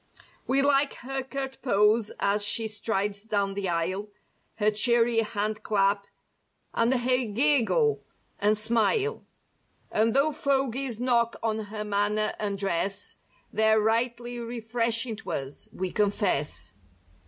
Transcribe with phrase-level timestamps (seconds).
[0.47, 4.09] We like her curt pose as she strides down the aisle;
[4.55, 6.07] Her cheery hand clap
[6.73, 8.03] and her giggle
[8.39, 9.23] and smile;
[9.91, 13.17] And 'though fogies knock on her manner and dress
[13.53, 16.73] They're rightly refreshing to us, we confess.